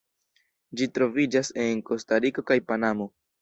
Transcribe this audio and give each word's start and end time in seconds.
Ĝi 0.79 0.87
troviĝas 0.95 1.51
en 1.65 1.85
Kostariko 1.91 2.47
kaj 2.49 2.59
Panamo. 2.73 3.09